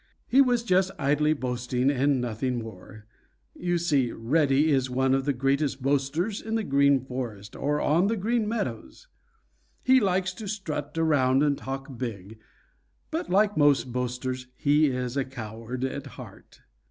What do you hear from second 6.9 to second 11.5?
Forest or on the Green Meadows. He likes to strut around